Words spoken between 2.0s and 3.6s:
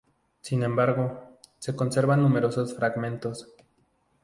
numerosos fragmentos.